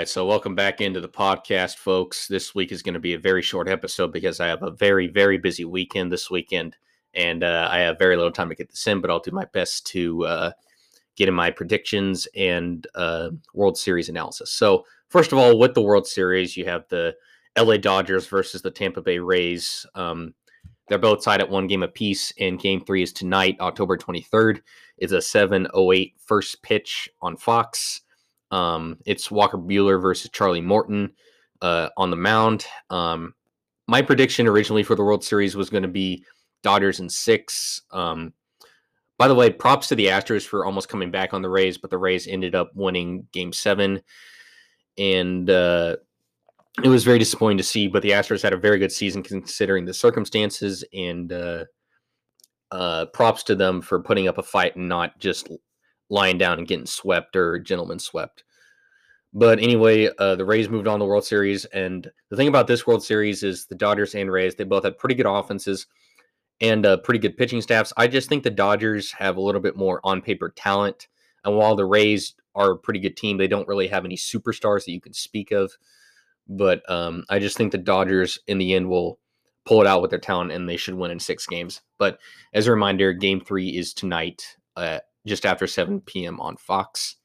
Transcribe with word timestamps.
right, 0.00 0.08
so 0.08 0.24
welcome 0.24 0.54
back 0.54 0.80
into 0.80 0.98
the 0.98 1.10
podcast, 1.10 1.76
folks. 1.76 2.26
This 2.26 2.54
week 2.54 2.72
is 2.72 2.80
going 2.80 2.94
to 2.94 3.00
be 3.00 3.12
a 3.12 3.18
very 3.18 3.42
short 3.42 3.68
episode 3.68 4.14
because 4.14 4.40
I 4.40 4.46
have 4.46 4.62
a 4.62 4.70
very, 4.70 5.08
very 5.08 5.36
busy 5.36 5.66
weekend 5.66 6.10
this 6.10 6.30
weekend, 6.30 6.74
and 7.12 7.44
uh, 7.44 7.68
I 7.70 7.80
have 7.80 7.98
very 7.98 8.16
little 8.16 8.32
time 8.32 8.48
to 8.48 8.54
get 8.54 8.70
this 8.70 8.86
in. 8.86 9.02
But 9.02 9.10
I'll 9.10 9.20
do 9.20 9.30
my 9.30 9.44
best 9.52 9.84
to 9.88 10.24
uh, 10.24 10.50
get 11.16 11.28
in 11.28 11.34
my 11.34 11.50
predictions 11.50 12.26
and 12.34 12.86
uh, 12.94 13.28
World 13.52 13.76
Series 13.76 14.08
analysis. 14.08 14.50
So, 14.50 14.86
first 15.10 15.32
of 15.32 15.38
all, 15.38 15.58
with 15.58 15.74
the 15.74 15.82
World 15.82 16.06
Series, 16.06 16.56
you 16.56 16.64
have 16.64 16.88
the 16.88 17.14
LA 17.58 17.76
Dodgers 17.76 18.26
versus 18.26 18.62
the 18.62 18.70
Tampa 18.70 19.02
Bay 19.02 19.18
Rays. 19.18 19.84
Um, 19.94 20.32
they're 20.88 20.96
both 20.96 21.22
tied 21.22 21.42
at 21.42 21.50
one 21.50 21.66
game 21.66 21.82
apiece, 21.82 22.32
and 22.40 22.58
Game 22.58 22.80
Three 22.80 23.02
is 23.02 23.12
tonight, 23.12 23.58
October 23.60 23.98
23rd. 23.98 24.62
It's 24.96 25.12
a 25.12 25.18
7:08 25.18 26.14
first 26.24 26.62
pitch 26.62 27.10
on 27.20 27.36
Fox. 27.36 28.00
Um, 28.50 28.98
it's 29.06 29.30
Walker 29.30 29.58
Buehler 29.58 30.00
versus 30.00 30.30
Charlie 30.30 30.60
Morton 30.60 31.12
uh, 31.62 31.88
on 31.96 32.10
the 32.10 32.16
mound. 32.16 32.66
Um, 32.90 33.34
my 33.86 34.02
prediction 34.02 34.46
originally 34.46 34.82
for 34.82 34.94
the 34.94 35.02
World 35.02 35.24
Series 35.24 35.56
was 35.56 35.70
going 35.70 35.82
to 35.82 35.88
be 35.88 36.24
Dodgers 36.62 37.00
in 37.00 37.08
six. 37.08 37.82
Um, 37.90 38.32
by 39.18 39.28
the 39.28 39.34
way, 39.34 39.50
props 39.50 39.88
to 39.88 39.94
the 39.94 40.06
Astros 40.06 40.46
for 40.46 40.64
almost 40.64 40.88
coming 40.88 41.10
back 41.10 41.34
on 41.34 41.42
the 41.42 41.48
Rays, 41.48 41.76
but 41.76 41.90
the 41.90 41.98
Rays 41.98 42.26
ended 42.26 42.54
up 42.54 42.70
winning 42.74 43.26
Game 43.32 43.52
Seven, 43.52 44.00
and 44.96 45.50
uh, 45.50 45.96
it 46.82 46.88
was 46.88 47.04
very 47.04 47.18
disappointing 47.18 47.58
to 47.58 47.64
see. 47.64 47.86
But 47.86 48.02
the 48.02 48.12
Astros 48.12 48.42
had 48.42 48.52
a 48.52 48.58
very 48.58 48.78
good 48.78 48.92
season 48.92 49.22
considering 49.22 49.84
the 49.84 49.92
circumstances, 49.92 50.84
and 50.94 51.32
uh, 51.32 51.64
uh, 52.70 53.06
props 53.06 53.42
to 53.44 53.54
them 53.54 53.82
for 53.82 54.00
putting 54.00 54.28
up 54.28 54.38
a 54.38 54.42
fight 54.42 54.76
and 54.76 54.88
not 54.88 55.18
just 55.18 55.48
lying 56.10 56.36
down 56.36 56.58
and 56.58 56.68
getting 56.68 56.86
swept 56.86 57.36
or 57.36 57.58
gentlemen 57.58 57.98
swept. 57.98 58.44
But 59.32 59.60
anyway, 59.60 60.10
uh, 60.18 60.34
the 60.34 60.44
Rays 60.44 60.68
moved 60.68 60.88
on 60.88 60.98
to 60.98 61.04
the 61.04 61.08
World 61.08 61.24
Series, 61.24 61.64
and 61.66 62.10
the 62.30 62.36
thing 62.36 62.48
about 62.48 62.66
this 62.66 62.86
World 62.86 63.04
Series 63.04 63.44
is 63.44 63.66
the 63.66 63.76
Dodgers 63.76 64.14
and 64.14 64.30
Rays 64.30 64.56
they 64.56 64.64
both 64.64 64.84
had 64.84 64.98
pretty 64.98 65.14
good 65.14 65.26
offenses 65.26 65.86
and 66.60 66.84
uh, 66.84 66.96
pretty 66.98 67.20
good 67.20 67.36
pitching 67.36 67.62
staffs. 67.62 67.92
I 67.96 68.08
just 68.08 68.28
think 68.28 68.42
the 68.42 68.50
Dodgers 68.50 69.12
have 69.12 69.36
a 69.36 69.40
little 69.40 69.60
bit 69.60 69.76
more 69.76 70.00
on 70.02 70.20
paper 70.20 70.52
talent, 70.56 71.06
and 71.44 71.56
while 71.56 71.76
the 71.76 71.84
Rays 71.84 72.34
are 72.56 72.72
a 72.72 72.78
pretty 72.78 72.98
good 72.98 73.16
team, 73.16 73.36
they 73.36 73.46
don't 73.46 73.68
really 73.68 73.86
have 73.86 74.04
any 74.04 74.16
superstars 74.16 74.84
that 74.84 74.92
you 74.92 75.00
can 75.00 75.12
speak 75.12 75.52
of. 75.52 75.72
But 76.48 76.88
um, 76.90 77.24
I 77.30 77.38
just 77.38 77.56
think 77.56 77.70
the 77.70 77.78
Dodgers 77.78 78.38
in 78.48 78.58
the 78.58 78.74
end 78.74 78.88
will 78.88 79.20
pull 79.64 79.80
it 79.80 79.86
out 79.86 80.02
with 80.02 80.10
their 80.10 80.18
talent, 80.18 80.50
and 80.50 80.68
they 80.68 80.76
should 80.76 80.94
win 80.94 81.12
in 81.12 81.20
six 81.20 81.46
games. 81.46 81.82
But 81.98 82.18
as 82.52 82.66
a 82.66 82.72
reminder, 82.72 83.12
Game 83.12 83.40
Three 83.40 83.68
is 83.68 83.94
tonight. 83.94 84.56
Uh, 84.74 84.98
just 85.26 85.46
after 85.46 85.66
7 85.66 86.00
p.m. 86.02 86.40
on 86.40 86.56
Fox. 86.56 87.16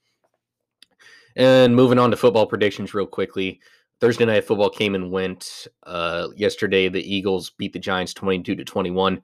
And 1.35 1.75
moving 1.75 1.99
on 1.99 2.11
to 2.11 2.17
football 2.17 2.45
predictions 2.45 2.93
real 2.93 3.05
quickly. 3.05 3.59
Thursday 3.99 4.25
night 4.25 4.45
football 4.45 4.69
came 4.69 4.95
and 4.95 5.11
went. 5.11 5.67
Uh, 5.83 6.27
yesterday, 6.35 6.89
the 6.89 7.01
Eagles 7.01 7.51
beat 7.51 7.73
the 7.73 7.79
Giants 7.79 8.13
22 8.13 8.55
to 8.55 8.63
21. 8.63 9.21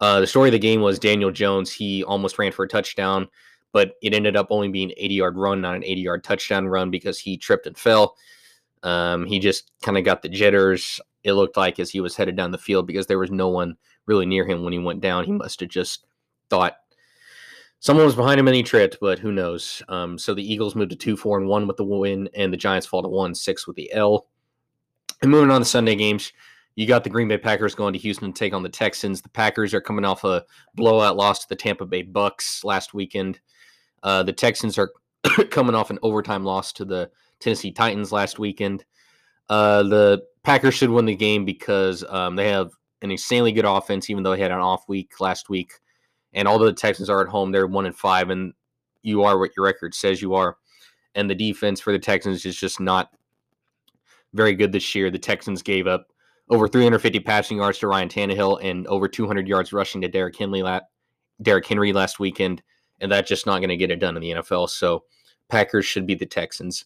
Uh, 0.00 0.20
the 0.20 0.26
story 0.26 0.48
of 0.48 0.52
the 0.52 0.58
game 0.58 0.80
was 0.80 0.98
Daniel 0.98 1.30
Jones. 1.30 1.72
He 1.72 2.04
almost 2.04 2.38
ran 2.38 2.52
for 2.52 2.64
a 2.64 2.68
touchdown, 2.68 3.28
but 3.72 3.94
it 4.02 4.14
ended 4.14 4.36
up 4.36 4.48
only 4.50 4.68
being 4.68 4.90
an 4.90 4.96
80 4.96 5.14
yard 5.14 5.36
run, 5.36 5.60
not 5.60 5.76
an 5.76 5.84
80 5.84 6.00
yard 6.00 6.24
touchdown 6.24 6.66
run 6.68 6.90
because 6.90 7.18
he 7.18 7.36
tripped 7.36 7.66
and 7.66 7.76
fell. 7.76 8.16
Um, 8.82 9.26
he 9.26 9.38
just 9.38 9.72
kind 9.82 9.98
of 9.98 10.04
got 10.04 10.22
the 10.22 10.28
jitters. 10.28 11.00
It 11.24 11.32
looked 11.32 11.56
like 11.56 11.80
as 11.80 11.90
he 11.90 12.00
was 12.00 12.16
headed 12.16 12.36
down 12.36 12.52
the 12.52 12.58
field 12.58 12.86
because 12.86 13.06
there 13.06 13.18
was 13.18 13.30
no 13.30 13.48
one 13.48 13.76
really 14.06 14.26
near 14.26 14.46
him 14.46 14.62
when 14.62 14.72
he 14.72 14.78
went 14.78 15.00
down. 15.00 15.24
He 15.24 15.32
must 15.32 15.60
have 15.60 15.68
just 15.68 16.06
thought 16.48 16.76
Someone 17.80 18.06
was 18.06 18.16
behind 18.16 18.40
him 18.40 18.48
and 18.48 18.56
he 18.56 18.62
tripped, 18.62 18.98
but 19.00 19.18
who 19.18 19.30
knows? 19.30 19.82
Um, 19.88 20.18
so 20.18 20.34
the 20.34 20.52
Eagles 20.52 20.74
moved 20.74 20.90
to 20.90 20.96
two, 20.96 21.16
four, 21.16 21.38
and 21.38 21.48
one 21.48 21.66
with 21.66 21.76
the 21.76 21.84
win, 21.84 22.28
and 22.34 22.52
the 22.52 22.56
Giants 22.56 22.86
fall 22.86 23.02
to 23.02 23.08
one, 23.08 23.34
six 23.34 23.66
with 23.66 23.76
the 23.76 23.92
L. 23.92 24.26
And 25.22 25.30
moving 25.30 25.50
on 25.50 25.60
to 25.60 25.64
Sunday 25.64 25.94
games, 25.94 26.32
you 26.74 26.86
got 26.86 27.04
the 27.04 27.10
Green 27.10 27.28
Bay 27.28 27.38
Packers 27.38 27.74
going 27.74 27.92
to 27.92 27.98
Houston 27.98 28.32
to 28.32 28.38
take 28.38 28.52
on 28.52 28.62
the 28.62 28.68
Texans. 28.68 29.20
The 29.20 29.28
Packers 29.28 29.74
are 29.74 29.80
coming 29.80 30.04
off 30.04 30.24
a 30.24 30.44
blowout 30.74 31.16
loss 31.16 31.40
to 31.40 31.48
the 31.48 31.56
Tampa 31.56 31.86
Bay 31.86 32.02
Bucks 32.02 32.64
last 32.64 32.94
weekend. 32.94 33.40
Uh, 34.02 34.22
the 34.22 34.32
Texans 34.32 34.78
are 34.78 34.92
coming 35.50 35.74
off 35.74 35.90
an 35.90 35.98
overtime 36.02 36.44
loss 36.44 36.72
to 36.74 36.84
the 36.84 37.10
Tennessee 37.40 37.72
Titans 37.72 38.12
last 38.12 38.38
weekend. 38.38 38.84
Uh, 39.48 39.82
the 39.84 40.22
Packers 40.42 40.74
should 40.74 40.90
win 40.90 41.04
the 41.04 41.16
game 41.16 41.44
because 41.44 42.04
um, 42.08 42.36
they 42.36 42.48
have 42.48 42.70
an 43.02 43.10
insanely 43.10 43.52
good 43.52 43.64
offense, 43.64 44.10
even 44.10 44.22
though 44.22 44.32
they 44.32 44.42
had 44.42 44.50
an 44.50 44.58
off 44.58 44.88
week 44.88 45.20
last 45.20 45.48
week. 45.48 45.72
And 46.34 46.46
although 46.46 46.66
the 46.66 46.72
Texans 46.72 47.10
are 47.10 47.22
at 47.22 47.28
home, 47.28 47.52
they're 47.52 47.66
one 47.66 47.86
and 47.86 47.96
five, 47.96 48.30
and 48.30 48.52
you 49.02 49.22
are 49.22 49.38
what 49.38 49.52
your 49.56 49.64
record 49.64 49.94
says 49.94 50.20
you 50.20 50.34
are. 50.34 50.56
And 51.14 51.28
the 51.28 51.34
defense 51.34 51.80
for 51.80 51.92
the 51.92 51.98
Texans 51.98 52.44
is 52.44 52.58
just 52.58 52.80
not 52.80 53.10
very 54.34 54.54
good 54.54 54.72
this 54.72 54.94
year. 54.94 55.10
The 55.10 55.18
Texans 55.18 55.62
gave 55.62 55.86
up 55.86 56.08
over 56.50 56.68
350 56.68 57.20
passing 57.20 57.58
yards 57.58 57.78
to 57.78 57.88
Ryan 57.88 58.08
Tannehill 58.08 58.62
and 58.62 58.86
over 58.86 59.08
200 59.08 59.48
yards 59.48 59.72
rushing 59.72 60.00
to 60.02 60.08
Derrick 60.08 60.36
Henry, 60.36 60.62
la- 60.62 60.80
Derrick 61.42 61.66
Henry 61.66 61.92
last 61.92 62.18
weekend, 62.18 62.62
and 63.00 63.10
that's 63.10 63.28
just 63.28 63.46
not 63.46 63.58
going 63.58 63.68
to 63.68 63.76
get 63.76 63.90
it 63.90 64.00
done 64.00 64.16
in 64.16 64.22
the 64.22 64.30
NFL. 64.32 64.68
So 64.70 65.04
Packers 65.48 65.86
should 65.86 66.06
be 66.06 66.14
the 66.14 66.26
Texans. 66.26 66.84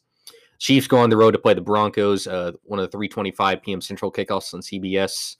Chiefs 0.58 0.86
go 0.86 0.98
on 0.98 1.10
the 1.10 1.16
road 1.16 1.32
to 1.32 1.38
play 1.38 1.54
the 1.54 1.60
Broncos, 1.60 2.26
uh, 2.26 2.52
one 2.62 2.78
of 2.78 2.88
the 2.90 2.96
3:25 2.96 3.62
p.m. 3.62 3.80
Central 3.80 4.12
kickoffs 4.12 4.54
on 4.54 4.60
CBS. 4.60 5.36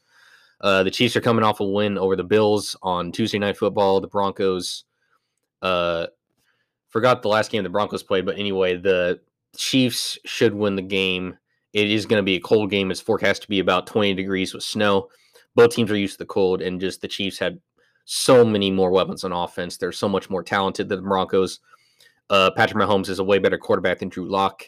Uh, 0.62 0.82
the 0.84 0.90
Chiefs 0.90 1.16
are 1.16 1.20
coming 1.20 1.44
off 1.44 1.60
a 1.60 1.64
win 1.64 1.98
over 1.98 2.14
the 2.14 2.24
Bills 2.24 2.76
on 2.82 3.10
Tuesday 3.10 3.38
Night 3.38 3.56
Football. 3.56 4.00
The 4.00 4.06
Broncos, 4.06 4.84
uh, 5.60 6.06
forgot 6.88 7.22
the 7.22 7.28
last 7.28 7.50
game 7.50 7.64
the 7.64 7.68
Broncos 7.68 8.02
played, 8.02 8.24
but 8.24 8.38
anyway, 8.38 8.76
the 8.76 9.20
Chiefs 9.56 10.18
should 10.24 10.54
win 10.54 10.76
the 10.76 10.82
game. 10.82 11.36
It 11.72 11.90
is 11.90 12.06
going 12.06 12.20
to 12.20 12.24
be 12.24 12.36
a 12.36 12.40
cold 12.40 12.70
game. 12.70 12.90
It's 12.90 13.00
forecast 13.00 13.42
to 13.42 13.48
be 13.48 13.58
about 13.58 13.86
20 13.86 14.14
degrees 14.14 14.54
with 14.54 14.62
snow. 14.62 15.08
Both 15.54 15.74
teams 15.74 15.90
are 15.90 15.96
used 15.96 16.14
to 16.14 16.18
the 16.18 16.26
cold, 16.26 16.62
and 16.62 16.80
just 16.80 17.00
the 17.00 17.08
Chiefs 17.08 17.38
had 17.38 17.60
so 18.04 18.44
many 18.44 18.70
more 18.70 18.90
weapons 18.90 19.24
on 19.24 19.32
offense. 19.32 19.76
They're 19.76 19.92
so 19.92 20.08
much 20.08 20.30
more 20.30 20.42
talented 20.42 20.88
than 20.88 21.02
the 21.02 21.08
Broncos. 21.08 21.60
Uh, 22.30 22.50
Patrick 22.56 22.82
Mahomes 22.82 23.08
is 23.08 23.18
a 23.18 23.24
way 23.24 23.38
better 23.38 23.58
quarterback 23.58 23.98
than 23.98 24.08
Drew 24.08 24.28
Lock, 24.28 24.62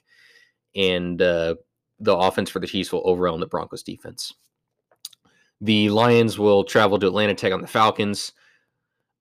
and 0.75 1.21
uh, 1.22 1.55
the 2.00 2.16
offense 2.16 2.50
for 2.50 2.59
the 2.59 2.66
Chiefs 2.66 2.93
will 2.93 3.03
overwhelm 3.03 3.41
the 3.41 3.47
Broncos 3.47 3.82
defense. 3.82 4.34
The 5.60 5.91
Lions 5.91 6.38
will 6.38 6.65
travel 6.65 6.98
to 6.98 7.06
Atlanta, 7.06 7.34
take 7.34 7.53
on 7.53 7.60
the 7.60 7.66
Falcons. 7.66 8.32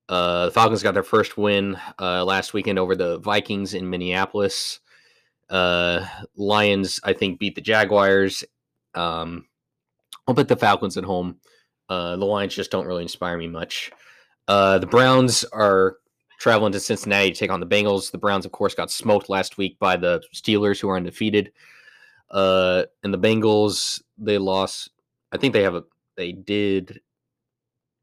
Uh, 0.08 0.46
the 0.46 0.50
Falcons 0.50 0.82
got 0.82 0.94
their 0.94 1.02
first 1.02 1.38
win 1.38 1.78
uh, 1.98 2.24
last 2.24 2.52
weekend 2.52 2.78
over 2.78 2.94
the 2.94 3.18
Vikings 3.18 3.74
in 3.74 3.88
Minneapolis. 3.88 4.80
Uh, 5.48 6.06
Lions, 6.36 7.00
I 7.04 7.12
think, 7.12 7.38
beat 7.38 7.54
the 7.54 7.60
Jaguars. 7.60 8.44
Um, 8.94 9.46
I'll 10.26 10.34
put 10.34 10.48
the 10.48 10.56
Falcons 10.56 10.96
at 10.96 11.04
home. 11.04 11.36
Uh, 11.88 12.16
the 12.16 12.24
Lions 12.24 12.54
just 12.54 12.70
don't 12.70 12.86
really 12.86 13.02
inspire 13.02 13.36
me 13.36 13.48
much. 13.48 13.90
Uh, 14.48 14.78
the 14.78 14.86
Browns 14.86 15.44
are 15.44 15.96
traveling 16.38 16.72
to 16.72 16.80
Cincinnati 16.80 17.30
to 17.30 17.38
take 17.38 17.50
on 17.50 17.60
the 17.60 17.66
Bengals. 17.66 18.10
The 18.10 18.18
Browns, 18.18 18.44
of 18.44 18.52
course, 18.52 18.74
got 18.74 18.90
smoked 18.90 19.28
last 19.28 19.56
week 19.56 19.78
by 19.78 19.96
the 19.96 20.22
Steelers, 20.34 20.80
who 20.80 20.88
are 20.88 20.96
undefeated. 20.96 21.52
Uh, 22.30 22.84
and 23.02 23.14
the 23.14 23.18
Bengals, 23.18 24.02
they 24.18 24.38
lost. 24.38 24.90
I 25.32 25.36
think 25.36 25.52
they 25.52 25.62
have 25.62 25.74
a 25.74 25.84
they 26.16 26.32
did 26.32 27.00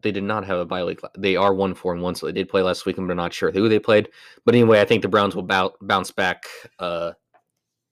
they 0.02 0.12
did 0.12 0.24
not 0.24 0.46
have 0.46 0.58
a 0.58 0.66
bye 0.66 0.84
week. 0.84 1.00
They 1.18 1.36
are 1.36 1.54
one 1.54 1.76
four 1.76 1.94
and 1.94 2.02
one, 2.02 2.16
so 2.16 2.26
they 2.26 2.32
did 2.32 2.50
play 2.50 2.62
last 2.64 2.86
week. 2.86 2.98
I'm 2.98 3.08
not 3.08 3.34
sure 3.34 3.52
who 3.52 3.70
they 3.70 3.80
played, 3.80 4.10
but 4.46 4.56
anyway, 4.56 4.82
I 4.82 4.86
think 4.86 5.02
the 5.02 5.08
Browns 5.08 5.36
will 5.36 5.48
bounce 5.82 6.12
back 6.12 6.46
uh, 6.80 7.12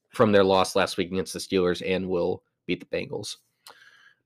from 0.09 0.31
their 0.31 0.43
loss 0.43 0.75
last 0.75 0.97
week 0.97 1.11
against 1.11 1.33
the 1.33 1.39
Steelers 1.39 1.83
and 1.85 2.09
will 2.09 2.43
beat 2.65 2.79
the 2.79 2.97
Bengals. 2.97 3.37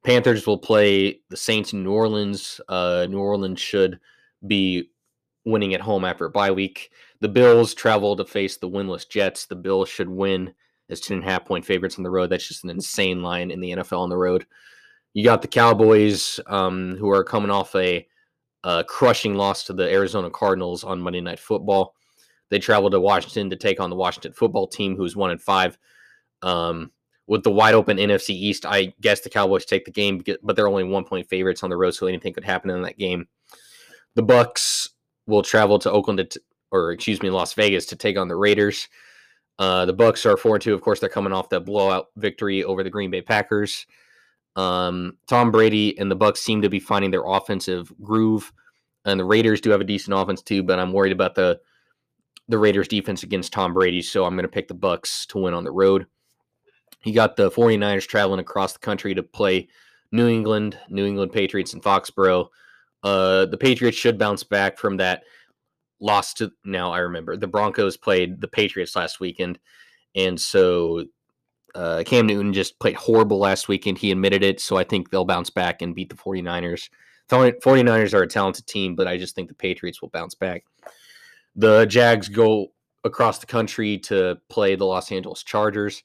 Panthers 0.03 0.45
will 0.45 0.57
play 0.57 1.21
the 1.29 1.37
Saints 1.37 1.73
in 1.73 1.83
New 1.83 1.91
Orleans. 1.91 2.59
Uh, 2.67 3.07
New 3.09 3.19
Orleans 3.19 3.59
should 3.59 3.99
be 4.45 4.89
winning 5.45 5.73
at 5.73 5.81
home 5.81 6.05
after 6.05 6.25
a 6.25 6.29
bye 6.29 6.51
week. 6.51 6.91
The 7.21 7.29
Bills 7.29 7.73
travel 7.73 8.15
to 8.15 8.25
face 8.25 8.57
the 8.57 8.69
winless 8.69 9.07
Jets. 9.07 9.45
The 9.45 9.55
Bills 9.55 9.89
should 9.89 10.09
win 10.09 10.53
as 10.89 11.01
10.5 11.01 11.45
point 11.45 11.65
favorites 11.65 11.97
on 11.97 12.03
the 12.03 12.09
road. 12.09 12.29
That's 12.29 12.47
just 12.47 12.63
an 12.63 12.69
insane 12.69 13.21
line 13.21 13.51
in 13.51 13.61
the 13.61 13.71
NFL 13.71 13.99
on 13.99 14.09
the 14.09 14.17
road. 14.17 14.45
You 15.13 15.23
got 15.23 15.41
the 15.41 15.47
Cowboys, 15.47 16.39
um, 16.47 16.95
who 16.97 17.09
are 17.09 17.23
coming 17.23 17.51
off 17.51 17.75
a, 17.75 18.07
a, 18.63 18.83
crushing 18.83 19.35
loss 19.35 19.63
to 19.65 19.73
the 19.73 19.91
Arizona 19.91 20.29
Cardinals 20.29 20.83
on 20.83 21.01
Monday 21.01 21.21
Night 21.21 21.39
Football. 21.39 21.93
They 22.49 22.59
travel 22.59 22.89
to 22.89 22.99
Washington 22.99 23.49
to 23.49 23.55
take 23.55 23.79
on 23.79 23.89
the 23.89 23.95
Washington 23.95 24.33
football 24.33 24.67
team, 24.67 24.95
who's 24.95 25.15
one 25.15 25.31
and 25.31 25.41
five. 25.41 25.77
Um, 26.41 26.91
with 27.27 27.43
the 27.43 27.51
wide 27.51 27.73
open 27.73 27.97
NFC 27.97 28.31
East, 28.31 28.65
I 28.65 28.93
guess 29.01 29.21
the 29.21 29.29
Cowboys 29.29 29.65
take 29.65 29.85
the 29.85 29.91
game, 29.91 30.23
but 30.41 30.55
they're 30.55 30.67
only 30.67 30.83
one 30.83 31.05
point 31.05 31.29
favorites 31.29 31.63
on 31.63 31.69
the 31.69 31.77
road, 31.77 31.91
so 31.91 32.07
anything 32.07 32.33
could 32.33 32.43
happen 32.43 32.69
in 32.69 32.81
that 32.81 32.97
game. 32.97 33.27
The 34.15 34.23
Bucks 34.23 34.89
will 35.25 35.41
travel 35.41 35.79
to 35.79 35.91
Oakland, 35.91 36.31
to, 36.31 36.41
or 36.71 36.91
excuse 36.91 37.21
me, 37.21 37.29
Las 37.29 37.53
Vegas 37.53 37.85
to 37.87 37.95
take 37.95 38.17
on 38.17 38.27
the 38.27 38.35
Raiders. 38.35 38.89
Uh, 39.57 39.85
the 39.85 39.93
Bucks 39.93 40.25
are 40.25 40.35
four 40.35 40.55
and 40.55 40.61
two. 40.61 40.73
Of 40.73 40.81
course, 40.81 40.99
they're 40.99 41.09
coming 41.09 41.33
off 41.33 41.49
that 41.49 41.65
blowout 41.65 42.07
victory 42.17 42.63
over 42.63 42.83
the 42.83 42.89
Green 42.89 43.11
Bay 43.11 43.21
Packers. 43.21 43.85
Um, 44.55 45.17
Tom 45.27 45.51
Brady 45.51 45.97
and 45.97 46.09
the 46.11 46.15
Bucks 46.15 46.41
seem 46.41 46.61
to 46.61 46.69
be 46.69 46.79
finding 46.79 47.11
their 47.11 47.25
offensive 47.25 47.91
groove, 48.01 48.51
and 49.05 49.19
the 49.19 49.25
Raiders 49.25 49.61
do 49.61 49.71
have 49.71 49.81
a 49.81 49.85
decent 49.85 50.17
offense 50.17 50.41
too. 50.41 50.63
But 50.63 50.79
I'm 50.79 50.93
worried 50.93 51.11
about 51.11 51.35
the 51.35 51.59
the 52.49 52.57
Raiders 52.57 52.87
defense 52.87 53.23
against 53.23 53.53
Tom 53.53 53.73
Brady, 53.73 54.01
so 54.01 54.25
I'm 54.25 54.35
going 54.35 54.43
to 54.43 54.49
pick 54.49 54.67
the 54.67 54.73
Bucks 54.73 55.25
to 55.27 55.37
win 55.37 55.53
on 55.53 55.63
the 55.63 55.71
road. 55.71 56.05
You 57.03 57.13
got 57.13 57.35
the 57.35 57.49
49ers 57.49 58.07
traveling 58.07 58.39
across 58.39 58.73
the 58.73 58.79
country 58.79 59.13
to 59.13 59.23
play 59.23 59.69
New 60.11 60.27
England, 60.27 60.77
New 60.89 61.05
England 61.05 61.31
Patriots, 61.31 61.73
in 61.73 61.81
Foxborough. 61.81 62.47
Uh, 63.01 63.45
the 63.45 63.57
Patriots 63.57 63.97
should 63.97 64.17
bounce 64.17 64.43
back 64.43 64.77
from 64.77 64.97
that 64.97 65.23
loss 65.99 66.33
to 66.35 66.51
now. 66.63 66.91
I 66.91 66.99
remember 66.99 67.35
the 67.35 67.47
Broncos 67.47 67.97
played 67.97 68.39
the 68.39 68.47
Patriots 68.47 68.95
last 68.95 69.19
weekend, 69.19 69.59
and 70.15 70.39
so 70.39 71.05
uh, 71.75 72.03
Cam 72.05 72.27
Newton 72.27 72.53
just 72.53 72.79
played 72.79 72.95
horrible 72.95 73.39
last 73.39 73.67
weekend. 73.67 73.97
He 73.97 74.11
admitted 74.11 74.43
it, 74.43 74.59
so 74.59 74.77
I 74.77 74.83
think 74.83 75.09
they'll 75.09 75.25
bounce 75.25 75.49
back 75.49 75.81
and 75.81 75.95
beat 75.95 76.09
the 76.09 76.15
49ers. 76.15 76.89
49ers 77.29 78.13
are 78.13 78.23
a 78.23 78.27
talented 78.27 78.67
team, 78.67 78.95
but 78.95 79.07
I 79.07 79.17
just 79.17 79.35
think 79.35 79.47
the 79.47 79.55
Patriots 79.55 80.01
will 80.01 80.09
bounce 80.09 80.35
back. 80.35 80.65
The 81.55 81.85
Jags 81.85 82.29
go 82.29 82.67
across 83.03 83.39
the 83.39 83.45
country 83.45 83.97
to 83.99 84.37
play 84.49 84.75
the 84.75 84.85
Los 84.85 85.11
Angeles 85.11 85.43
Chargers. 85.43 86.03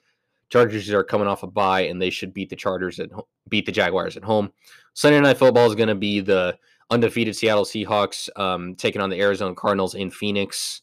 Chargers 0.50 0.90
are 0.90 1.04
coming 1.04 1.28
off 1.28 1.42
a 1.42 1.46
bye, 1.46 1.82
and 1.82 2.00
they 2.00 2.10
should 2.10 2.32
beat 2.32 2.48
the 2.48 2.56
Chargers 2.56 2.98
at 3.00 3.10
beat 3.48 3.66
the 3.66 3.72
Jaguars 3.72 4.16
at 4.16 4.24
home. 4.24 4.50
Sunday 4.94 5.20
night 5.20 5.38
football 5.38 5.66
is 5.66 5.74
going 5.74 5.88
to 5.88 5.94
be 5.94 6.20
the 6.20 6.56
undefeated 6.90 7.36
Seattle 7.36 7.64
Seahawks 7.64 8.28
um, 8.38 8.74
taking 8.74 9.00
on 9.00 9.10
the 9.10 9.20
Arizona 9.20 9.54
Cardinals 9.54 9.94
in 9.94 10.10
Phoenix. 10.10 10.82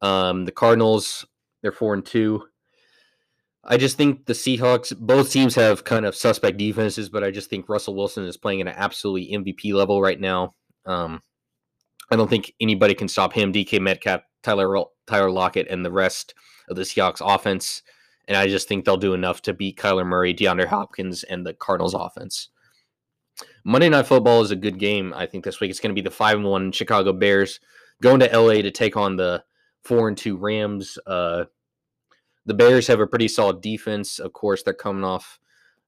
Um, 0.00 0.44
the 0.44 0.52
Cardinals 0.52 1.24
they're 1.62 1.72
four 1.72 1.94
and 1.94 2.04
two. 2.04 2.44
I 3.70 3.76
just 3.76 3.98
think 3.98 4.24
the 4.24 4.32
Seahawks, 4.32 4.96
both 4.98 5.30
teams 5.30 5.54
have 5.56 5.84
kind 5.84 6.06
of 6.06 6.16
suspect 6.16 6.56
defenses, 6.56 7.10
but 7.10 7.22
I 7.22 7.30
just 7.30 7.50
think 7.50 7.68
Russell 7.68 7.94
Wilson 7.94 8.24
is 8.24 8.38
playing 8.38 8.62
at 8.62 8.66
an 8.66 8.74
absolutely 8.74 9.36
MVP 9.36 9.74
level 9.74 10.00
right 10.00 10.18
now. 10.18 10.54
Um, 10.86 11.20
I 12.10 12.16
don't 12.16 12.30
think 12.30 12.54
anybody 12.60 12.94
can 12.94 13.08
stop 13.08 13.34
him. 13.34 13.52
DK 13.52 13.78
Metcalf, 13.80 14.22
Tyler 14.42 14.84
Tyler 15.06 15.30
Lockett, 15.30 15.68
and 15.68 15.84
the 15.84 15.92
rest 15.92 16.32
of 16.70 16.76
the 16.76 16.82
Seahawks 16.82 17.20
offense. 17.20 17.82
And 18.26 18.38
I 18.38 18.46
just 18.46 18.68
think 18.68 18.86
they'll 18.86 18.96
do 18.96 19.12
enough 19.12 19.42
to 19.42 19.52
beat 19.52 19.78
Kyler 19.78 20.06
Murray, 20.06 20.34
DeAndre 20.34 20.66
Hopkins, 20.66 21.22
and 21.22 21.46
the 21.46 21.52
Cardinals 21.52 21.94
offense. 21.94 22.48
Monday 23.64 23.90
Night 23.90 24.06
Football 24.06 24.40
is 24.40 24.50
a 24.50 24.56
good 24.56 24.78
game. 24.78 25.12
I 25.14 25.26
think 25.26 25.44
this 25.44 25.60
week 25.60 25.70
it's 25.70 25.80
going 25.80 25.94
to 25.94 26.00
be 26.00 26.04
the 26.04 26.10
five 26.10 26.36
and 26.36 26.46
one 26.46 26.72
Chicago 26.72 27.12
Bears 27.12 27.60
going 28.00 28.20
to 28.20 28.38
LA 28.38 28.62
to 28.62 28.70
take 28.70 28.96
on 28.96 29.16
the 29.16 29.44
four 29.84 30.08
and 30.08 30.16
two 30.16 30.38
Rams. 30.38 30.98
Uh, 31.06 31.44
the 32.48 32.54
Bears 32.54 32.86
have 32.86 33.00
a 33.00 33.06
pretty 33.06 33.28
solid 33.28 33.60
defense. 33.60 34.18
Of 34.18 34.32
course, 34.32 34.62
they're 34.62 34.72
coming 34.72 35.04
off 35.04 35.38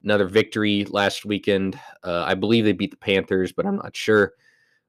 another 0.04 0.26
victory 0.26 0.84
last 0.90 1.24
weekend. 1.24 1.80
Uh, 2.04 2.22
I 2.26 2.34
believe 2.34 2.64
they 2.64 2.72
beat 2.72 2.90
the 2.90 2.98
Panthers, 2.98 3.50
but 3.50 3.64
I'm 3.64 3.76
not 3.76 3.96
sure. 3.96 4.34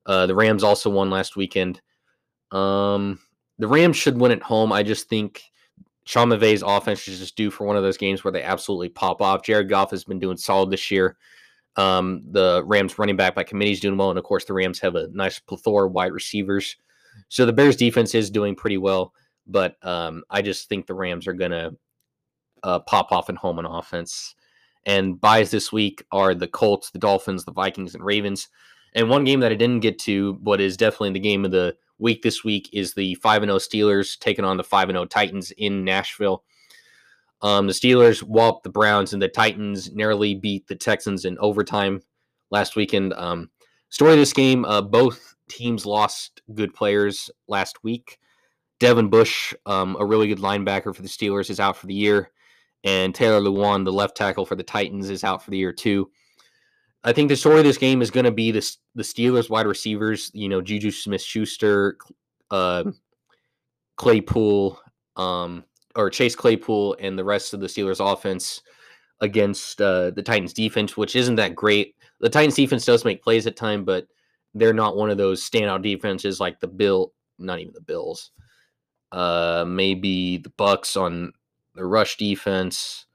Uh, 0.05 0.25
the 0.25 0.35
Rams 0.35 0.63
also 0.63 0.89
won 0.89 1.09
last 1.09 1.37
weekend. 1.37 1.81
Um, 2.51 3.19
the 3.57 3.69
Rams 3.69 3.95
should 3.95 4.19
win 4.19 4.33
at 4.33 4.43
home. 4.43 4.73
I 4.73 4.83
just 4.83 5.07
think 5.07 5.43
Sean 6.03 6.27
McVay's 6.27 6.61
offense 6.61 7.07
is 7.07 7.19
just 7.19 7.37
due 7.37 7.49
for 7.49 7.65
one 7.65 7.77
of 7.77 7.83
those 7.83 7.97
games 7.97 8.21
where 8.21 8.33
they 8.33 8.43
absolutely 8.43 8.89
pop 8.89 9.21
off. 9.21 9.43
Jared 9.43 9.69
Goff 9.69 9.91
has 9.91 10.03
been 10.03 10.19
doing 10.19 10.35
solid 10.35 10.71
this 10.71 10.91
year. 10.91 11.15
Um, 11.77 12.23
the 12.31 12.63
Rams 12.65 12.99
running 12.99 13.15
back 13.15 13.33
by 13.33 13.43
committee 13.43 13.71
is 13.71 13.79
doing 13.79 13.95
well, 13.95 14.09
and 14.09 14.19
of 14.19 14.25
course 14.25 14.43
the 14.43 14.53
Rams 14.53 14.79
have 14.79 14.95
a 14.95 15.07
nice 15.13 15.39
plethora 15.39 15.87
of 15.87 15.93
wide 15.93 16.11
receivers. 16.11 16.75
So 17.29 17.45
the 17.45 17.53
Bears 17.53 17.77
defense 17.77 18.13
is 18.13 18.29
doing 18.29 18.57
pretty 18.57 18.77
well, 18.77 19.13
but 19.47 19.75
um, 19.85 20.23
I 20.29 20.41
just 20.41 20.69
think 20.69 20.85
the 20.85 20.93
Rams 20.93 21.27
are 21.27 21.33
gonna 21.33 21.71
uh, 22.63 22.79
pop 22.79 23.11
off 23.11 23.29
and 23.29 23.37
home 23.37 23.59
on 23.59 23.65
offense. 23.65 24.35
And 24.85 25.19
buys 25.21 25.51
this 25.51 25.71
week 25.71 26.03
are 26.11 26.33
the 26.33 26.47
Colts, 26.47 26.89
the 26.89 26.99
Dolphins, 26.99 27.45
the 27.45 27.51
Vikings, 27.51 27.93
and 27.93 28.03
Ravens. 28.03 28.47
And 28.93 29.09
one 29.09 29.23
game 29.23 29.39
that 29.41 29.51
I 29.51 29.55
didn't 29.55 29.81
get 29.81 29.99
to, 29.99 30.33
but 30.41 30.59
is 30.59 30.75
definitely 30.75 31.11
the 31.11 31.19
game 31.19 31.45
of 31.45 31.51
the 31.51 31.75
week 31.99 32.23
this 32.23 32.43
week, 32.43 32.69
is 32.73 32.93
the 32.93 33.15
5 33.15 33.43
0 33.43 33.57
Steelers 33.57 34.17
taking 34.19 34.43
on 34.43 34.57
the 34.57 34.63
5 34.63 34.89
0 34.89 35.05
Titans 35.05 35.51
in 35.51 35.85
Nashville. 35.85 36.43
Um, 37.41 37.67
the 37.67 37.73
Steelers 37.73 38.21
walloped 38.21 38.63
the 38.63 38.69
Browns, 38.69 39.13
and 39.13 39.21
the 39.21 39.27
Titans 39.27 39.91
narrowly 39.93 40.35
beat 40.35 40.67
the 40.67 40.75
Texans 40.75 41.25
in 41.25 41.37
overtime 41.39 42.01
last 42.49 42.75
weekend. 42.75 43.13
Um, 43.13 43.49
story 43.89 44.13
of 44.13 44.19
this 44.19 44.33
game 44.33 44.65
uh, 44.65 44.81
both 44.81 45.35
teams 45.47 45.85
lost 45.85 46.41
good 46.53 46.73
players 46.73 47.29
last 47.47 47.83
week. 47.83 48.19
Devin 48.81 49.09
Bush, 49.09 49.53
um, 49.67 49.95
a 49.99 50.05
really 50.05 50.27
good 50.27 50.39
linebacker 50.39 50.93
for 50.95 51.03
the 51.03 51.07
Steelers, 51.07 51.51
is 51.51 51.59
out 51.59 51.77
for 51.77 51.85
the 51.85 51.93
year. 51.93 52.31
And 52.83 53.13
Taylor 53.13 53.39
Lewan, 53.39 53.85
the 53.85 53.93
left 53.93 54.17
tackle 54.17 54.43
for 54.43 54.55
the 54.55 54.63
Titans, 54.63 55.11
is 55.11 55.23
out 55.23 55.43
for 55.43 55.51
the 55.51 55.57
year 55.57 55.71
too. 55.71 56.09
I 57.03 57.13
think 57.13 57.29
the 57.29 57.35
story 57.35 57.59
of 57.59 57.63
this 57.63 57.77
game 57.77 58.01
is 58.01 58.09
going 58.09 58.25
to 58.25 58.31
be 58.31 58.49
the 58.49 58.75
the 58.95 59.03
Steelers 59.03 59.51
wide 59.51 59.67
receivers. 59.67 60.31
You 60.33 60.49
know, 60.49 60.61
Juju 60.61 60.89
Smith 60.89 61.21
Schuster, 61.21 61.99
uh, 62.49 62.85
Claypool, 63.97 64.79
um, 65.15 65.63
or 65.95 66.09
Chase 66.09 66.35
Claypool, 66.35 66.97
and 66.99 67.19
the 67.19 67.23
rest 67.23 67.53
of 67.53 67.59
the 67.59 67.67
Steelers 67.67 68.03
offense 68.03 68.63
against 69.19 69.79
uh, 69.79 70.09
the 70.09 70.23
Titans 70.23 70.53
defense, 70.53 70.97
which 70.97 71.15
isn't 71.15 71.35
that 71.35 71.53
great. 71.53 71.95
The 72.19 72.29
Titans 72.29 72.55
defense 72.55 72.83
does 72.83 73.05
make 73.05 73.21
plays 73.21 73.45
at 73.45 73.55
time, 73.55 73.85
but 73.85 74.07
they're 74.55 74.73
not 74.73 74.97
one 74.97 75.11
of 75.11 75.19
those 75.19 75.47
standout 75.47 75.83
defenses 75.83 76.39
like 76.39 76.59
the 76.59 76.67
Bill, 76.67 77.13
not 77.37 77.59
even 77.59 77.73
the 77.73 77.81
Bills. 77.81 78.31
Uh, 79.11 79.65
maybe 79.67 80.37
the 80.37 80.51
Bucks 80.51 80.95
on 80.95 81.33
the 81.75 81.85
rush 81.85 82.17
defense. 82.17 83.05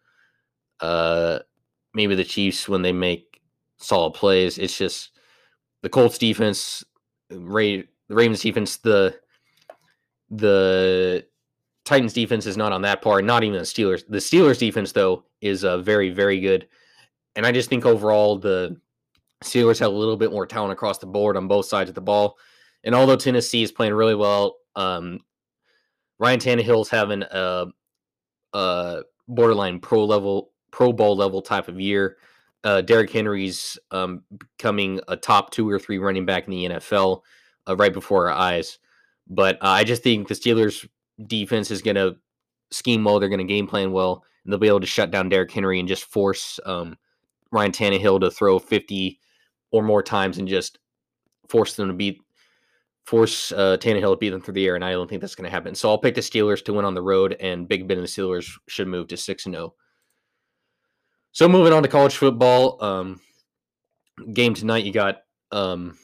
Uh, 0.81 1.39
maybe 1.95 2.15
the 2.15 2.25
Chiefs 2.25 2.69
when 2.69 2.83
they 2.83 2.93
make 2.93 3.41
solid 3.79 4.13
plays. 4.13 4.59
It's 4.59 4.77
just 4.77 5.11
the 5.83 5.89
Colts 5.89 6.19
defense, 6.19 6.85
Ray, 7.31 7.89
the 8.09 8.15
Ravens 8.15 8.43
defense, 8.43 8.77
the 8.79 9.19
the 10.31 11.25
Titans 11.85 12.13
defense 12.13 12.47
is 12.47 12.57
not 12.57 12.73
on 12.73 12.83
that 12.83 13.01
par. 13.01 13.23
Not 13.23 13.45
even 13.45 13.59
the 13.59 13.63
Steelers. 13.63 14.05
The 14.09 14.19
Steelers 14.19 14.59
defense 14.59 14.93
though 14.93 15.25
is 15.41 15.65
uh, 15.65 15.79
very 15.79 16.11
very 16.11 16.41
good, 16.41 16.69
and 17.37 17.47
I 17.47 17.53
just 17.53 17.69
think 17.69 17.87
overall 17.87 18.39
the 18.39 18.77
Steelers 19.45 19.79
have 19.79 19.93
a 19.93 19.97
little 19.97 20.17
bit 20.17 20.33
more 20.33 20.47
talent 20.47 20.73
across 20.73 20.99
the 20.99 21.07
board 21.07 21.37
on 21.37 21.49
both 21.49 21.67
sides 21.67 21.89
of 21.89 21.95
the 21.95 22.01
ball. 22.01 22.37
And 22.85 22.95
although 22.95 23.17
Tennessee 23.17 23.63
is 23.63 23.73
playing 23.73 23.95
really 23.95 24.15
well, 24.15 24.57
um, 24.75 25.21
Ryan 26.19 26.41
Tannehill's 26.41 26.89
having 26.89 27.23
a, 27.23 27.67
a 28.53 29.03
borderline 29.29 29.81
pro 29.81 30.05
level, 30.05 30.51
Pro 30.71 30.93
Bowl 30.93 31.17
level 31.17 31.43
type 31.43 31.69
of 31.69 31.81
year 31.81 32.17
uh, 32.67 32.81
Derrick 32.81 33.13
Henry's 33.13 33.79
um, 33.93 34.25
becoming 34.37 35.01
a 35.07 35.17
top 35.17 35.51
two 35.51 35.71
or 35.71 35.79
three 35.79 35.99
running 35.99 36.27
back 36.27 36.47
in 36.47 36.51
the 36.51 36.65
NFL 36.65 37.23
uh, 37.69 37.77
right 37.77 37.93
before 37.93 38.29
our 38.29 38.37
eyes. 38.37 38.81
But 39.29 39.55
uh, 39.63 39.69
I 39.69 39.85
just 39.85 40.03
think 40.03 40.27
the 40.27 40.35
Steelers' 40.35 40.85
defense 41.29 41.71
is 41.71 41.81
going 41.81 41.95
to 41.95 42.17
scheme 42.73 43.05
well. 43.05 43.21
They're 43.21 43.29
going 43.29 43.39
to 43.39 43.45
game 43.45 43.69
plan 43.69 43.93
well, 43.93 44.25
and 44.43 44.53
they'll 44.53 44.59
be 44.59 44.67
able 44.67 44.81
to 44.81 44.87
shut 44.87 45.13
down 45.13 45.29
Derrick 45.29 45.53
Henry 45.53 45.79
and 45.79 45.89
just 45.89 46.07
force 46.07 46.59
um, 46.67 46.97
Ryan 47.53 47.71
Tannehill 47.71 48.21
to 48.21 48.33
throw 48.33 48.59
50 48.59 49.21
or 49.71 49.85
more 49.85 50.03
times 50.03 50.39
and 50.39 50.49
just 50.49 50.81
force 51.49 51.77
them 51.77 51.87
to 51.87 51.95
beat 51.95 52.21
force 53.07 53.53
uh, 53.53 53.77
Tannehill 53.79 54.15
to 54.15 54.17
beat 54.17 54.31
them 54.31 54.41
through 54.41 54.55
the 54.55 54.67
air. 54.67 54.75
And 54.75 54.85
I 54.85 54.91
don't 54.91 55.09
think 55.09 55.21
that's 55.21 55.37
going 55.37 55.45
to 55.45 55.51
happen. 55.51 55.75
So 55.75 55.89
I'll 55.89 55.99
pick 55.99 56.17
the 56.17 56.21
Steelers 56.21 56.65
to 56.65 56.73
win 56.73 56.85
on 56.85 56.95
the 56.95 57.03
road, 57.03 57.37
and 57.41 57.69
Big 57.69 57.87
Ben 57.87 57.99
and 57.99 58.07
the 58.07 58.11
Steelers 58.11 58.51
should 58.69 58.89
move 58.89 59.09
to 59.09 59.17
six 59.17 59.47
and 59.47 59.55
zero. 59.55 59.65
Oh. 59.65 59.75
So 61.33 61.49
moving 61.49 61.73
on 61.73 61.83
to 61.83 61.89
college 61.89 62.17
football, 62.17 62.83
um, 62.83 63.21
game 64.33 64.55
tonight 64.55 64.85
you 64.85 64.93
got 64.93 65.19
um, 65.53 65.97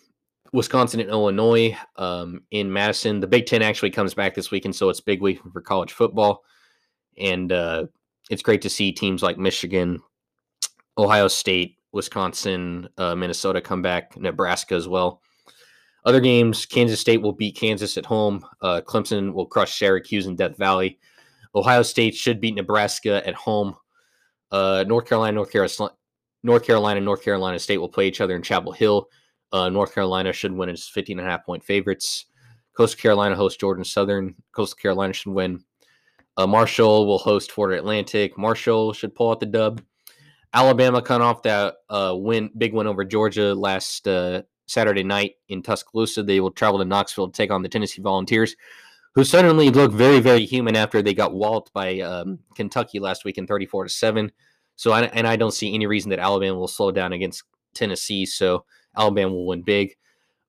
Wisconsin 0.52 1.00
and 1.00 1.08
Illinois 1.08 1.76
um, 1.96 2.42
in 2.50 2.72
Madison. 2.72 3.18
The 3.18 3.26
Big 3.26 3.46
Ten 3.46 3.62
actually 3.62 3.90
comes 3.90 4.14
back 4.14 4.34
this 4.34 4.50
weekend, 4.50 4.76
so 4.76 4.90
it's 4.90 5.00
big 5.00 5.22
week 5.22 5.40
for 5.52 5.60
college 5.62 5.92
football, 5.92 6.44
and 7.18 7.50
uh, 7.50 7.86
it's 8.30 8.42
great 8.42 8.62
to 8.62 8.70
see 8.70 8.92
teams 8.92 9.22
like 9.22 9.38
Michigan, 9.38 10.00
Ohio 10.98 11.28
State, 11.28 11.78
Wisconsin, 11.92 12.88
uh, 12.98 13.14
Minnesota 13.14 13.60
come 13.60 13.80
back, 13.82 14.16
Nebraska 14.18 14.74
as 14.74 14.86
well. 14.86 15.22
Other 16.04 16.20
games: 16.20 16.66
Kansas 16.66 17.00
State 17.00 17.22
will 17.22 17.32
beat 17.32 17.56
Kansas 17.56 17.96
at 17.96 18.06
home. 18.06 18.44
Uh, 18.60 18.80
Clemson 18.84 19.32
will 19.32 19.46
crush 19.46 19.78
Syracuse 19.78 20.26
in 20.26 20.36
Death 20.36 20.56
Valley. 20.56 20.98
Ohio 21.54 21.82
State 21.82 22.14
should 22.14 22.40
beat 22.40 22.54
Nebraska 22.54 23.26
at 23.26 23.34
home. 23.34 23.76
Uh, 24.50 24.84
North 24.86 25.06
Carolina, 25.06 25.32
North 25.34 25.52
Carolina, 25.52 25.94
North 26.42 26.66
Carolina, 26.66 27.00
North 27.00 27.22
Carolina 27.22 27.58
State 27.58 27.78
will 27.78 27.88
play 27.88 28.08
each 28.08 28.20
other 28.20 28.34
in 28.34 28.42
Chapel 28.42 28.72
Hill. 28.72 29.08
Uh, 29.52 29.68
North 29.68 29.94
Carolina 29.94 30.32
should 30.32 30.52
win 30.52 30.68
as 30.68 30.88
15 30.88 31.18
and 31.18 31.28
a 31.28 31.30
half 31.30 31.44
point 31.44 31.62
favorites. 31.62 32.26
Coastal 32.76 33.00
Carolina 33.00 33.36
hosts 33.36 33.58
Georgia 33.58 33.84
Southern. 33.84 34.34
Coastal 34.52 34.78
Carolina 34.80 35.12
should 35.12 35.32
win. 35.32 35.62
Uh, 36.36 36.46
Marshall 36.46 37.06
will 37.06 37.18
host 37.18 37.52
Florida 37.52 37.78
Atlantic. 37.78 38.38
Marshall 38.38 38.94
should 38.94 39.14
pull 39.14 39.30
out 39.30 39.40
the 39.40 39.46
dub. 39.46 39.82
Alabama 40.54 41.02
cut 41.02 41.20
off 41.20 41.42
that 41.42 41.74
uh, 41.90 42.14
win, 42.16 42.50
big 42.56 42.72
win 42.72 42.86
over 42.86 43.04
Georgia 43.04 43.54
last 43.54 44.08
uh, 44.08 44.42
Saturday 44.66 45.02
night 45.02 45.34
in 45.48 45.62
Tuscaloosa. 45.62 46.22
They 46.22 46.40
will 46.40 46.50
travel 46.50 46.78
to 46.78 46.84
Knoxville 46.84 47.28
to 47.28 47.36
take 47.36 47.50
on 47.50 47.62
the 47.62 47.68
Tennessee 47.68 48.02
Volunteers, 48.02 48.56
who 49.14 49.24
suddenly 49.24 49.70
look 49.70 49.92
very, 49.92 50.20
very 50.20 50.44
human 50.44 50.76
after 50.76 51.02
they 51.02 51.14
got 51.14 51.34
walloped 51.34 51.72
by 51.72 52.00
um, 52.00 52.38
Kentucky 52.54 52.98
last 52.98 53.24
week 53.24 53.38
in 53.38 53.46
34 53.46 53.84
to 53.84 53.90
7. 53.90 54.32
So, 54.76 54.92
I, 54.92 55.02
and 55.02 55.26
I 55.26 55.36
don't 55.36 55.54
see 55.54 55.74
any 55.74 55.86
reason 55.86 56.10
that 56.10 56.18
Alabama 56.18 56.58
will 56.58 56.68
slow 56.68 56.90
down 56.90 57.12
against 57.12 57.44
Tennessee. 57.74 58.26
So, 58.26 58.64
Alabama 58.96 59.32
will 59.32 59.46
win 59.46 59.62
big. 59.62 59.96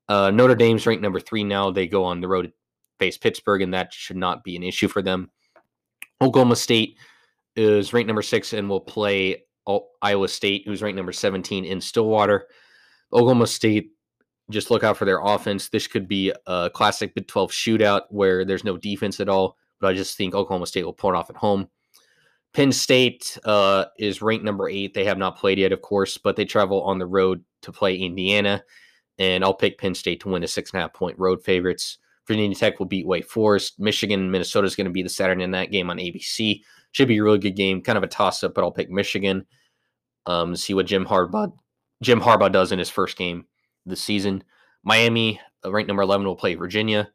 Uh, 0.10 0.32
Notre 0.32 0.56
Dame's 0.56 0.86
ranked 0.86 1.02
number 1.02 1.20
three 1.20 1.44
now. 1.44 1.72
They 1.72 1.88
go 1.88 2.04
on 2.04 2.22
the 2.22 2.28
road 2.28 2.44
to 2.44 2.54
face 3.00 3.18
Pittsburgh, 3.18 3.62
and 3.62 3.74
that 3.74 3.94
should 3.94 4.18
not 4.18 4.44
be 4.44 4.56
an 4.56 4.64
issue 4.64 4.88
for 4.88 5.02
them. 5.02 5.30
Oklahoma 6.22 6.56
State 6.56 6.98
is 7.56 7.94
ranked 7.94 8.08
number 8.08 8.22
six 8.22 8.54
and 8.54 8.70
will 8.70 8.82
play 8.82 9.44
Iowa 10.02 10.28
State, 10.28 10.64
who's 10.66 10.82
ranked 10.82 10.98
number 10.98 11.12
17 11.12 11.66
in 11.66 11.80
Stillwater. 11.80 12.48
Oklahoma 13.12 13.48
State, 13.48 13.92
just 14.50 14.72
look 14.72 14.84
out 14.84 14.98
for 14.98 15.06
their 15.06 15.22
offense. 15.22 15.70
This 15.70 15.88
could 15.88 16.08
be 16.08 16.34
a 16.48 16.70
classic 16.74 17.16
Big 17.16 17.28
12 17.28 17.52
shootout 17.52 18.02
where 18.10 18.46
there's 18.46 18.64
no 18.64 18.78
defense 18.78 19.20
at 19.20 19.30
all, 19.30 19.58
but 19.80 19.88
I 19.88 19.94
just 19.94 20.18
think 20.18 20.36
Oklahoma 20.36 20.68
State 20.68 20.86
will 20.86 20.94
pull 20.94 21.12
it 21.12 21.16
off 21.16 21.30
at 21.30 21.38
home. 21.38 21.70
Penn 22.54 22.72
State 22.72 23.38
uh, 23.46 23.86
is 23.98 24.22
ranked 24.22 24.46
number 24.46 24.70
eight. 24.70 24.94
They 24.94 25.06
have 25.06 25.18
not 25.18 25.38
played 25.38 25.58
yet, 25.58 25.72
of 25.72 25.82
course, 25.82 26.18
but 26.18 26.36
they 26.36 26.46
travel 26.46 26.84
on 26.84 27.00
the 27.00 27.08
road 27.08 27.44
to 27.64 27.72
play 27.72 27.96
Indiana. 27.96 28.64
And 29.18 29.44
I'll 29.44 29.54
pick 29.54 29.80
Penn 29.80 29.96
State 29.96 30.22
to 30.22 30.30
win 30.30 30.42
the 30.42 30.48
six 30.48 30.72
and 30.72 30.80
a 30.80 30.82
half 30.82 30.94
point 30.94 31.18
road 31.18 31.44
favorites. 31.44 31.98
Virginia 32.28 32.56
Tech 32.56 32.80
will 32.80 32.86
beat 32.86 33.08
Wake 33.08 33.28
Forest. 33.28 33.80
Michigan, 33.80 34.30
Minnesota 34.32 34.66
is 34.66 34.76
going 34.76 34.86
to 34.86 34.92
be 34.92 35.04
the 35.04 35.10
Saturday 35.10 35.46
night 35.46 35.72
game 35.72 35.90
on 35.90 35.98
ABC. 35.98 36.62
Should 36.92 37.08
be 37.08 37.18
a 37.18 37.24
really 37.24 37.40
good 37.40 37.56
game. 37.56 37.82
Kind 37.82 37.98
of 37.98 38.04
a 38.04 38.08
toss 38.08 38.44
up, 38.44 38.54
but 38.54 38.64
I'll 38.64 38.72
pick 38.72 38.90
Michigan. 38.90 39.46
Um, 40.26 40.56
see 40.56 40.74
what 40.74 40.86
Jim 40.86 41.06
Harbaugh 41.06 41.52
Jim 42.02 42.22
Harbaugh 42.22 42.52
does 42.52 42.72
in 42.72 42.80
his 42.80 42.90
first 42.90 43.18
game 43.18 43.46
this 43.86 44.02
season. 44.02 44.44
Miami, 44.84 45.40
uh, 45.66 45.72
ranked 45.72 45.88
number 45.88 46.04
eleven, 46.04 46.26
will 46.26 46.36
play 46.36 46.56
Virginia. 46.56 47.10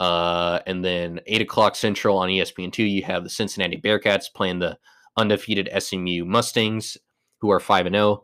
Uh, 0.00 0.58
and 0.66 0.84
then 0.84 1.20
eight 1.26 1.40
o'clock 1.40 1.76
Central 1.76 2.18
on 2.18 2.28
ESPN 2.28 2.72
two, 2.72 2.84
you 2.84 3.02
have 3.04 3.22
the 3.22 3.30
Cincinnati 3.30 3.80
Bearcats 3.80 4.24
playing 4.34 4.58
the 4.58 4.76
undefeated 5.16 5.68
SMU 5.78 6.24
Mustangs, 6.24 6.96
who 7.40 7.50
are 7.50 7.60
five 7.60 7.86
and 7.86 7.94
zero. 7.94 8.22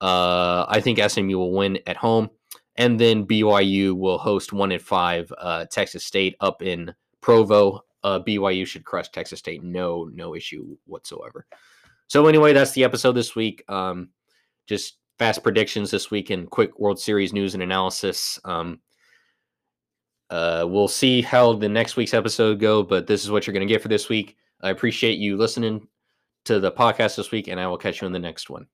Oh. 0.00 0.06
Uh, 0.06 0.66
I 0.68 0.80
think 0.80 1.00
SMU 1.00 1.36
will 1.36 1.52
win 1.52 1.78
at 1.86 1.96
home, 1.96 2.30
and 2.76 3.00
then 3.00 3.26
BYU 3.26 3.96
will 3.96 4.18
host 4.18 4.52
one 4.52 4.70
and 4.72 4.82
five 4.82 5.32
uh, 5.38 5.64
Texas 5.70 6.04
State 6.04 6.36
up 6.40 6.62
in 6.62 6.94
Provo 7.20 7.82
uh, 8.04 8.20
BYU 8.20 8.66
should 8.66 8.84
crush 8.84 9.08
Texas 9.08 9.38
State. 9.38 9.62
No, 9.62 10.08
no 10.12 10.34
issue 10.34 10.76
whatsoever. 10.86 11.46
So 12.06 12.26
anyway, 12.26 12.52
that's 12.52 12.72
the 12.72 12.84
episode 12.84 13.12
this 13.12 13.34
week. 13.34 13.62
Um, 13.68 14.10
just 14.66 14.98
fast 15.18 15.42
predictions 15.42 15.90
this 15.90 16.10
week 16.10 16.30
and 16.30 16.50
quick 16.50 16.78
World 16.78 17.00
Series 17.00 17.32
news 17.32 17.54
and 17.54 17.62
analysis. 17.62 18.38
Um, 18.44 18.80
uh, 20.30 20.64
we'll 20.68 20.88
see 20.88 21.22
how 21.22 21.54
the 21.54 21.68
next 21.68 21.96
week's 21.96 22.14
episode 22.14 22.60
go, 22.60 22.82
but 22.82 23.06
this 23.06 23.24
is 23.24 23.30
what 23.30 23.46
you're 23.46 23.54
going 23.54 23.66
to 23.66 23.72
get 23.72 23.82
for 23.82 23.88
this 23.88 24.08
week. 24.08 24.36
I 24.60 24.70
appreciate 24.70 25.18
you 25.18 25.36
listening 25.36 25.86
to 26.44 26.60
the 26.60 26.72
podcast 26.72 27.16
this 27.16 27.30
week, 27.30 27.48
and 27.48 27.58
I 27.58 27.66
will 27.66 27.78
catch 27.78 28.00
you 28.00 28.06
in 28.06 28.12
the 28.12 28.18
next 28.18 28.50
one. 28.50 28.66